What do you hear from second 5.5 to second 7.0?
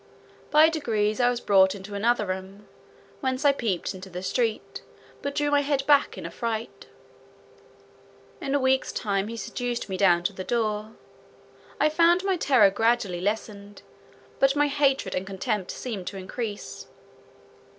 my head back in a fright.